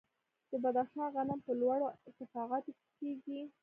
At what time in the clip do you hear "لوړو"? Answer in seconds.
1.61-1.87